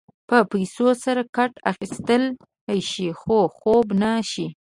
په 0.29 0.37
پیسو 0.51 0.87
سره 1.03 1.21
کټ 1.35 1.53
اخيستلی 1.71 2.81
شې 2.89 3.07
خو 3.19 3.37
خوب 3.57 3.85
نه 4.01 4.11
شې. 4.31 4.47